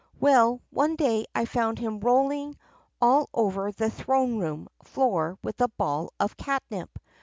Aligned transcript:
"Well, 0.19 0.61
one 0.71 0.95
day 0.95 1.27
I 1.35 1.45
found 1.45 1.77
him 1.77 1.99
rolling 1.99 2.57
all 2.99 3.29
over 3.35 3.71
the 3.71 3.91
throne 3.91 4.39
room 4.39 4.67
floor 4.83 5.37
with 5.43 5.61
a 5.61 5.67
ball 5.67 6.09
of 6.19 6.35
catnip. 6.37 6.89